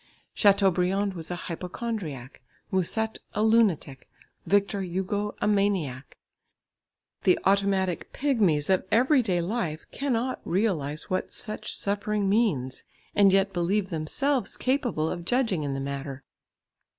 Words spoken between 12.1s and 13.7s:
means, and yet